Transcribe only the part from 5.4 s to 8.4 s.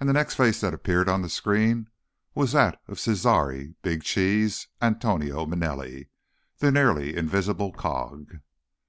Manelli, the nearly invisible cog.